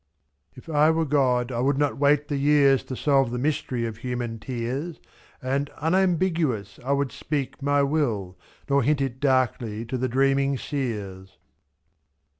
[0.55, 3.97] If I were God, I would not wait the years To solve the mystery of
[3.97, 5.43] human tears; //*.
[5.43, 8.35] And, unambiguous, I would speak my will.
[8.67, 11.37] Nor hint it darkly to the dreaming seers.